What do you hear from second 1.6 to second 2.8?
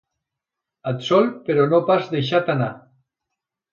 no pas deixat anar.